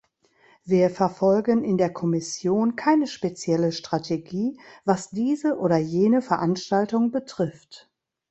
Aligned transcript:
Wir 0.65 0.89
verfolgen 0.89 1.63
in 1.63 1.77
der 1.77 1.93
Kommission 1.93 2.75
keine 2.75 3.05
spezielle 3.05 3.71
Strategie, 3.71 4.59
was 4.83 5.11
diese 5.11 5.59
oder 5.59 5.77
jene 5.77 6.23
Veranstaltung 6.23 7.11
betrifft. 7.11 7.87